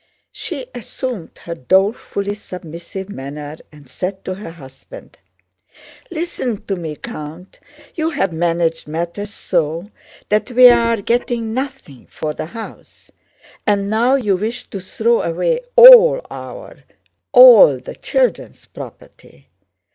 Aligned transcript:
She 0.31 0.65
assumed 0.73 1.37
her 1.43 1.53
dolefully 1.53 2.33
submissive 2.33 3.07
manner 3.07 3.57
and 3.71 3.87
said 3.87 4.25
to 4.25 4.33
her 4.33 4.49
husband: 4.49 5.19
"Listen 6.09 6.65
to 6.65 6.75
me, 6.75 6.95
Count, 6.95 7.59
you 7.93 8.09
have 8.09 8.33
managed 8.33 8.87
matters 8.87 9.31
so 9.31 9.91
that 10.29 10.49
we 10.49 10.69
are 10.69 10.99
getting 11.03 11.53
nothing 11.53 12.07
for 12.09 12.33
the 12.33 12.47
house, 12.47 13.11
and 13.67 13.91
now 13.91 14.15
you 14.15 14.35
wish 14.37 14.65
to 14.71 14.79
throw 14.79 15.21
away 15.21 15.59
all 15.75 16.25
our—all 16.31 17.77
the 17.77 17.93
children's 17.93 18.65
property! 18.65 19.49